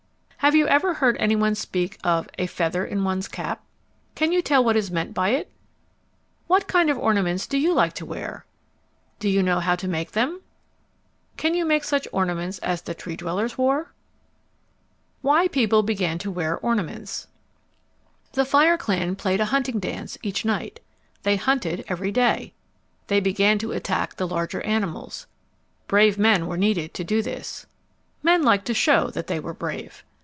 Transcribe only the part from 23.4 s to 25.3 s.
to attack the larger animals.